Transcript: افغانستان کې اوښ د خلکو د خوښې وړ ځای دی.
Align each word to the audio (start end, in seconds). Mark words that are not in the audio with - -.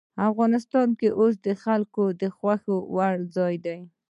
افغانستان 0.29 0.87
کې 0.99 1.09
اوښ 1.19 1.33
د 1.45 1.47
خلکو 1.63 2.03
د 2.21 2.23
خوښې 2.37 2.75
وړ 2.95 3.15
ځای 3.35 3.55
دی. 3.65 3.79